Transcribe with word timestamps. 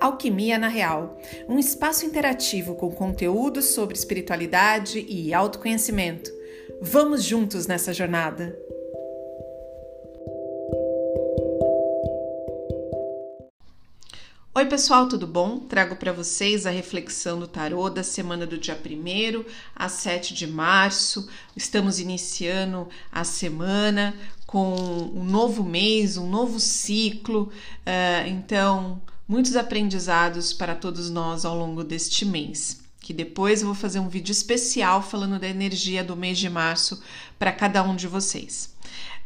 Alquimia 0.00 0.58
na 0.58 0.68
Real, 0.68 1.18
um 1.46 1.58
espaço 1.58 2.06
interativo 2.06 2.74
com 2.74 2.90
conteúdos 2.90 3.66
sobre 3.66 3.94
espiritualidade 3.94 5.04
e 5.06 5.34
autoconhecimento. 5.34 6.30
Vamos 6.80 7.22
juntos 7.22 7.66
nessa 7.66 7.92
jornada! 7.92 8.58
Oi, 14.52 14.66
pessoal, 14.66 15.08
tudo 15.08 15.26
bom? 15.26 15.60
Trago 15.60 15.96
para 15.96 16.12
vocês 16.12 16.66
a 16.66 16.70
reflexão 16.70 17.38
do 17.38 17.46
tarô 17.46 17.88
da 17.88 18.02
semana 18.02 18.46
do 18.46 18.58
dia 18.58 18.74
1 18.74 19.44
a 19.76 19.88
7 19.88 20.34
de 20.34 20.46
março. 20.46 21.28
Estamos 21.56 22.00
iniciando 22.00 22.88
a 23.12 23.22
semana 23.22 24.14
com 24.46 24.74
um 25.14 25.24
novo 25.24 25.62
mês, 25.62 26.16
um 26.16 26.28
novo 26.28 26.58
ciclo. 26.58 27.44
Uh, 27.86 28.28
então, 28.28 29.00
muitos 29.30 29.54
aprendizados 29.54 30.52
para 30.52 30.74
todos 30.74 31.08
nós 31.08 31.44
ao 31.44 31.56
longo 31.56 31.84
deste 31.84 32.24
mês. 32.24 32.80
Que 32.98 33.12
depois 33.12 33.60
eu 33.60 33.66
vou 33.66 33.76
fazer 33.76 34.00
um 34.00 34.08
vídeo 34.08 34.32
especial 34.32 35.00
falando 35.00 35.38
da 35.38 35.46
energia 35.46 36.02
do 36.02 36.16
mês 36.16 36.36
de 36.36 36.50
março 36.50 37.00
para 37.38 37.52
cada 37.52 37.80
um 37.84 37.94
de 37.94 38.08
vocês. 38.08 38.74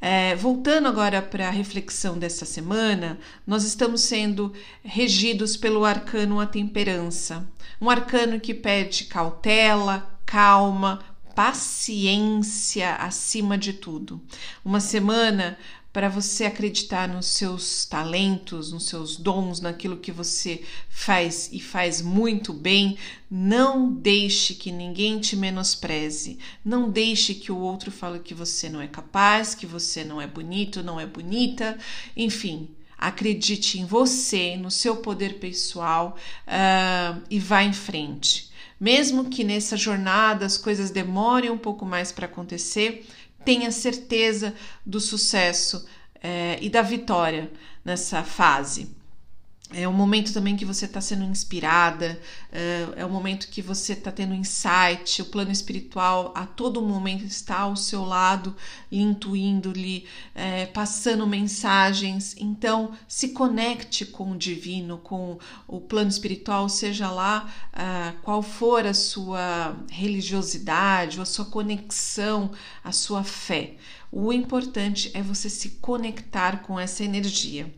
É, 0.00 0.34
voltando 0.34 0.88
agora 0.88 1.22
para 1.22 1.46
a 1.46 1.52
reflexão 1.52 2.18
dessa 2.18 2.44
semana, 2.44 3.16
nós 3.46 3.62
estamos 3.62 4.00
sendo 4.00 4.52
regidos 4.82 5.56
pelo 5.56 5.84
arcano 5.84 6.40
A 6.40 6.46
Temperança, 6.46 7.48
um 7.80 7.88
arcano 7.88 8.40
que 8.40 8.52
pede 8.52 9.04
cautela, 9.04 10.18
calma, 10.26 10.98
paciência 11.36 12.96
acima 12.96 13.56
de 13.56 13.72
tudo. 13.72 14.20
Uma 14.64 14.80
semana 14.80 15.56
para 15.92 16.08
você 16.08 16.46
acreditar 16.46 17.06
nos 17.06 17.26
seus 17.26 17.84
talentos, 17.84 18.72
nos 18.72 18.86
seus 18.86 19.16
dons, 19.16 19.60
naquilo 19.60 19.98
que 19.98 20.10
você 20.10 20.62
faz 20.88 21.50
e 21.52 21.60
faz 21.60 22.00
muito 22.00 22.52
bem. 22.52 22.96
Não 23.30 23.92
deixe 23.92 24.54
que 24.54 24.72
ninguém 24.72 25.20
te 25.20 25.36
menospreze. 25.36 26.38
Não 26.64 26.90
deixe 26.90 27.34
que 27.34 27.52
o 27.52 27.58
outro 27.58 27.90
fale 27.90 28.20
que 28.20 28.32
você 28.32 28.70
não 28.70 28.80
é 28.80 28.86
capaz, 28.86 29.54
que 29.54 29.66
você 29.66 30.02
não 30.02 30.20
é 30.20 30.26
bonito, 30.26 30.82
não 30.82 30.98
é 30.98 31.06
bonita. 31.06 31.76
Enfim, 32.16 32.70
acredite 32.96 33.78
em 33.78 33.84
você, 33.84 34.56
no 34.56 34.70
seu 34.70 34.96
poder 34.96 35.38
pessoal 35.40 36.16
uh, 36.46 37.20
e 37.28 37.38
vá 37.38 37.62
em 37.62 37.72
frente. 37.72 38.50
Mesmo 38.80 39.26
que 39.26 39.44
nessa 39.44 39.76
jornada 39.76 40.46
as 40.46 40.56
coisas 40.56 40.90
demorem 40.90 41.50
um 41.50 41.58
pouco 41.58 41.84
mais 41.84 42.10
para 42.10 42.26
acontecer, 42.26 43.06
tenha 43.44 43.70
certeza 43.70 44.54
do 44.84 45.00
sucesso 45.00 45.86
é, 46.22 46.58
e 46.60 46.70
da 46.70 46.82
vitória 46.82 47.50
nessa 47.84 48.22
fase. 48.22 49.01
É 49.74 49.88
um 49.88 49.92
momento 49.92 50.32
também 50.34 50.54
que 50.54 50.64
você 50.64 50.84
está 50.84 51.00
sendo 51.00 51.24
inspirada, 51.24 52.20
é, 52.52 52.88
é 52.96 53.06
um 53.06 53.10
momento 53.10 53.48
que 53.48 53.62
você 53.62 53.94
está 53.94 54.12
tendo 54.12 54.34
insight, 54.34 55.22
o 55.22 55.24
plano 55.24 55.50
espiritual 55.50 56.30
a 56.34 56.44
todo 56.44 56.82
momento 56.82 57.24
está 57.24 57.60
ao 57.60 57.74
seu 57.74 58.04
lado, 58.04 58.54
intuindo-lhe, 58.90 60.06
é, 60.34 60.66
passando 60.66 61.26
mensagens. 61.26 62.36
Então, 62.38 62.92
se 63.08 63.30
conecte 63.30 64.04
com 64.04 64.32
o 64.32 64.36
divino, 64.36 64.98
com 64.98 65.38
o 65.66 65.80
plano 65.80 66.10
espiritual, 66.10 66.68
seja 66.68 67.10
lá 67.10 67.50
é, 67.72 68.12
qual 68.22 68.42
for 68.42 68.86
a 68.86 68.92
sua 68.92 69.74
religiosidade, 69.90 71.20
a 71.20 71.24
sua 71.24 71.46
conexão, 71.46 72.52
a 72.84 72.92
sua 72.92 73.24
fé. 73.24 73.76
O 74.10 74.32
importante 74.32 75.10
é 75.14 75.22
você 75.22 75.48
se 75.48 75.70
conectar 75.80 76.62
com 76.62 76.78
essa 76.78 77.02
energia. 77.02 77.72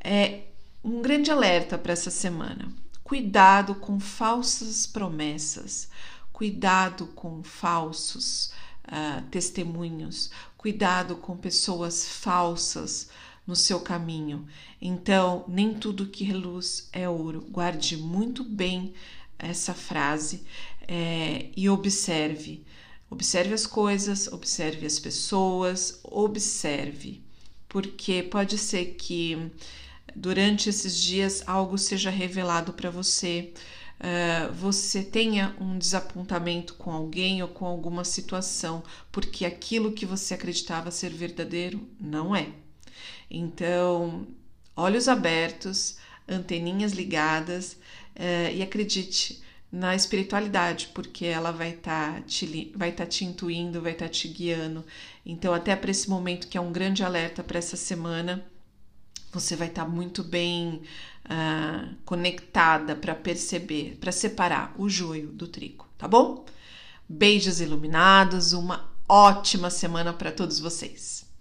É, 0.00 0.42
um 0.84 1.00
grande 1.00 1.30
alerta 1.30 1.78
para 1.78 1.92
essa 1.92 2.10
semana. 2.10 2.72
Cuidado 3.04 3.74
com 3.74 4.00
falsas 4.00 4.86
promessas, 4.86 5.88
cuidado 6.32 7.06
com 7.08 7.42
falsos 7.42 8.52
uh, 8.86 9.22
testemunhos, 9.30 10.30
cuidado 10.56 11.16
com 11.16 11.36
pessoas 11.36 12.08
falsas 12.08 13.10
no 13.46 13.54
seu 13.54 13.80
caminho. 13.80 14.46
Então, 14.80 15.44
nem 15.48 15.74
tudo 15.74 16.06
que 16.06 16.24
reluz 16.24 16.88
é 16.92 17.08
ouro. 17.08 17.46
Guarde 17.50 17.96
muito 17.96 18.42
bem 18.42 18.94
essa 19.38 19.74
frase 19.74 20.44
é, 20.88 21.50
e 21.56 21.68
observe. 21.68 22.64
Observe 23.10 23.52
as 23.52 23.66
coisas, 23.66 24.26
observe 24.28 24.86
as 24.86 24.98
pessoas, 24.98 26.00
observe, 26.02 27.22
porque 27.68 28.22
pode 28.22 28.56
ser 28.56 28.94
que 28.94 29.50
durante 30.14 30.68
esses 30.68 30.96
dias 30.96 31.42
algo 31.46 31.76
seja 31.78 32.10
revelado 32.10 32.72
para 32.72 32.90
você, 32.90 33.52
uh, 34.00 34.52
você 34.52 35.02
tenha 35.02 35.54
um 35.60 35.78
desapontamento 35.78 36.74
com 36.74 36.90
alguém 36.90 37.42
ou 37.42 37.48
com 37.48 37.66
alguma 37.66 38.04
situação, 38.04 38.82
porque 39.10 39.44
aquilo 39.44 39.92
que 39.92 40.06
você 40.06 40.34
acreditava 40.34 40.90
ser 40.90 41.10
verdadeiro 41.10 41.86
não 42.00 42.34
é. 42.34 42.48
Então, 43.30 44.26
olhos 44.76 45.08
abertos, 45.08 45.96
anteninhas 46.28 46.92
ligadas 46.92 47.72
uh, 48.16 48.54
e 48.54 48.62
acredite 48.62 49.42
na 49.72 49.94
espiritualidade, 49.94 50.90
porque 50.92 51.24
ela 51.24 51.50
vai 51.50 51.70
estar 51.70 52.16
tá 52.16 52.20
te, 52.20 52.72
vai 52.76 52.92
tá 52.92 53.06
te 53.06 53.24
intuindo, 53.24 53.80
vai 53.80 53.92
estar 53.92 54.04
tá 54.04 54.10
te 54.10 54.28
guiando. 54.28 54.84
Então, 55.24 55.54
até 55.54 55.74
para 55.74 55.90
esse 55.90 56.10
momento 56.10 56.46
que 56.46 56.58
é 56.58 56.60
um 56.60 56.70
grande 56.70 57.02
alerta 57.02 57.42
para 57.42 57.58
essa 57.58 57.76
semana, 57.76 58.44
você 59.32 59.56
vai 59.56 59.68
estar 59.68 59.84
tá 59.84 59.88
muito 59.88 60.22
bem 60.22 60.82
uh, 61.24 61.94
conectada 62.04 62.94
para 62.94 63.14
perceber, 63.14 63.96
para 64.00 64.12
separar 64.12 64.74
o 64.76 64.88
joio 64.88 65.28
do 65.28 65.48
trigo, 65.48 65.88
tá 65.96 66.06
bom? 66.06 66.44
Beijos 67.08 67.60
iluminados, 67.60 68.52
uma 68.52 68.90
ótima 69.08 69.70
semana 69.70 70.12
para 70.12 70.30
todos 70.30 70.60
vocês. 70.60 71.31